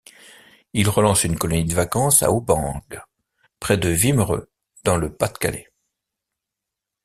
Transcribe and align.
Il 0.73 0.89
relance 0.89 1.25
une 1.25 1.37
colonie 1.37 1.63
de 1.65 1.75
vacances 1.75 2.23
à 2.23 2.31
Aubengue 2.31 2.99
près 3.59 3.77
de 3.77 3.93
Wimereux 3.93 4.49
dans 4.83 4.97
le 4.97 5.13
Pas-de-Calais. 5.15 5.71